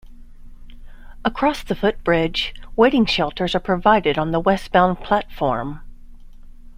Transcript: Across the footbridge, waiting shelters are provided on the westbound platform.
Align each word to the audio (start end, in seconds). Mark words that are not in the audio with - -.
Across 1.23 1.61
the 1.65 1.75
footbridge, 1.75 2.55
waiting 2.75 3.05
shelters 3.05 3.53
are 3.53 3.59
provided 3.59 4.17
on 4.17 4.31
the 4.31 4.39
westbound 4.39 5.01
platform. 5.01 5.81